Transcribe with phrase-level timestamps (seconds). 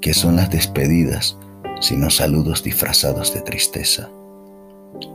[0.00, 1.36] ¿Qué son las despedidas
[1.80, 4.08] sino saludos disfrazados de tristeza?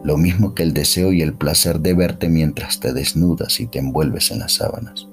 [0.03, 3.79] Lo mismo que el deseo y el placer de verte mientras te desnudas y te
[3.79, 5.07] envuelves en las sábanas.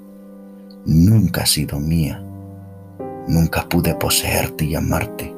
[0.85, 2.23] Nunca has sido mía.
[3.27, 5.35] Nunca pude poseerte y amarte.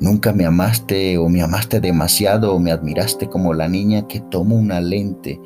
[0.00, 4.54] Nunca me amaste o me amaste demasiado o me admiraste como la niña que toma
[4.54, 5.40] una lente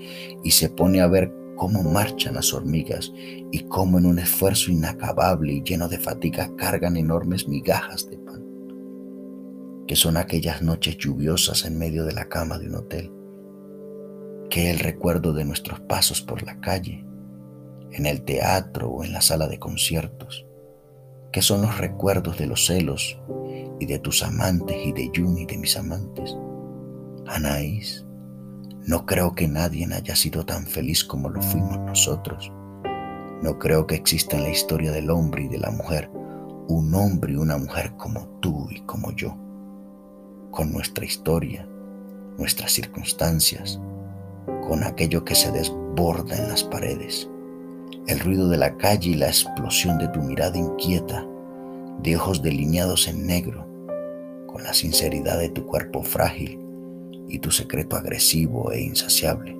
[0.45, 5.53] y se pone a ver cómo marchan las hormigas y cómo en un esfuerzo inacabable
[5.53, 8.45] y lleno de fatiga cargan enormes migajas de pan,
[9.87, 13.12] que son aquellas noches lluviosas en medio de la cama de un hotel,
[14.51, 17.06] que el recuerdo de nuestros pasos por la calle,
[17.92, 20.45] en el teatro o en la sala de conciertos,
[21.31, 23.20] que son los recuerdos de los celos
[23.79, 26.37] y de tus amantes y de Jun y de mis amantes.
[27.29, 28.05] Anaís,
[28.84, 32.50] no creo que nadie haya sido tan feliz como lo fuimos nosotros.
[33.41, 36.11] No creo que exista en la historia del hombre y de la mujer
[36.69, 39.36] un hombre y una mujer como tú y como yo,
[40.50, 41.66] con nuestra historia,
[42.39, 43.80] nuestras circunstancias,
[44.66, 47.28] con aquello que se desborda en las paredes,
[48.06, 51.24] el ruido de la calle y la explosión de tu mirada inquieta,
[52.02, 53.67] de ojos delineados en negro,
[54.46, 56.61] con la sinceridad de tu cuerpo frágil
[57.33, 59.56] y tu secreto agresivo e insaciable.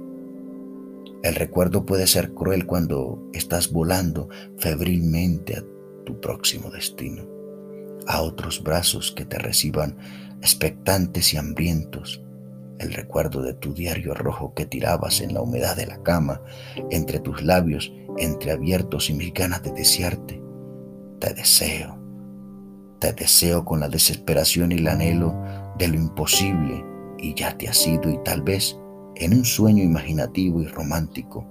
[1.23, 5.65] El recuerdo puede ser cruel cuando estás volando febrilmente a
[6.05, 7.27] tu próximo destino,
[8.07, 9.97] a otros brazos que te reciban
[10.43, 12.23] expectantes y hambrientos.
[12.79, 16.43] El recuerdo de tu diario rojo que tirabas en la humedad de la cama,
[16.91, 20.43] entre tus labios entreabiertos y mis ganas de desearte.
[21.21, 21.99] Te deseo,
[22.99, 25.35] te deseo con la desesperación y el anhelo
[25.79, 26.92] de lo imposible
[27.23, 28.77] y ya te has ido y tal vez
[29.15, 31.47] en un sueño imaginativo y romántico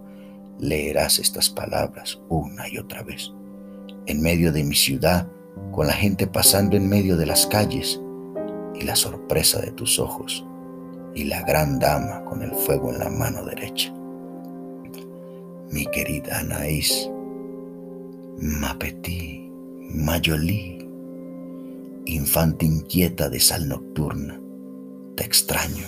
[0.59, 3.31] leerás estas palabras una y otra vez.
[4.05, 5.27] En medio de mi ciudad,
[5.71, 8.01] con la gente pasando en medio de las calles
[8.75, 10.45] y la sorpresa de tus ojos
[11.15, 13.93] y la gran dama con el fuego en la mano derecha.
[15.71, 17.09] Mi querida Anaís,
[18.39, 19.49] ma petit,
[19.93, 20.89] mayolí,
[22.05, 24.40] infante inquieta de sal nocturna,
[25.21, 25.85] te extraño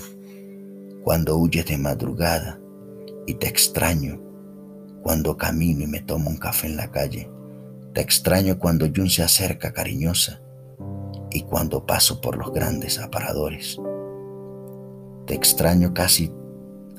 [1.04, 2.60] cuando huyes de madrugada
[3.26, 4.22] y te extraño
[5.02, 7.32] cuando camino y me tomo un café en la calle.
[7.96, 10.40] Te extraño cuando Jun se acerca cariñosa
[11.32, 13.82] y cuando paso por los grandes aparadores.
[15.26, 16.32] Te extraño casi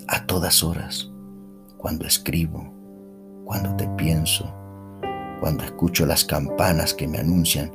[0.08, 1.12] a todas horas,
[1.76, 2.74] cuando escribo,
[3.44, 4.52] cuando te pienso,
[5.38, 7.70] cuando escucho las campanas que me anuncian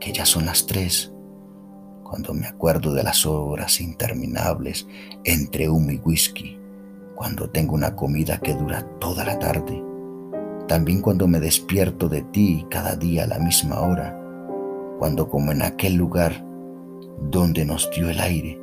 [0.00, 1.09] que ya son las tres,
[2.10, 4.88] cuando me acuerdo de las horas interminables
[5.22, 6.58] entre humo y whisky,
[7.14, 9.80] cuando tengo una comida que dura toda la tarde,
[10.66, 14.20] también cuando me despierto de ti cada día a la misma hora,
[14.98, 16.44] cuando como en aquel lugar
[17.30, 18.60] donde nos dio el aire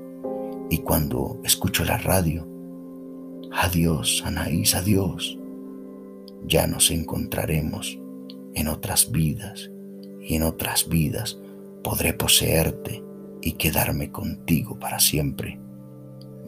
[0.69, 2.45] y cuando escucho la radio,
[3.53, 5.39] adiós Anaís, adiós,
[6.45, 7.97] ya nos encontraremos
[8.55, 9.71] en otras vidas
[10.19, 11.39] y en otras vidas
[11.81, 13.06] podré poseerte
[13.47, 15.57] y quedarme contigo para siempre.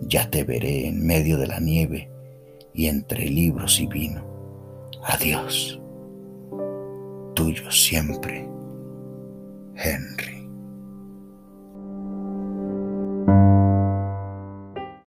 [0.02, 2.12] Ya te veré en medio de la nieve
[2.74, 4.22] y entre libros y vino.
[5.06, 5.80] Adiós.
[7.36, 8.46] Tuyo siempre,
[9.76, 10.29] Henry.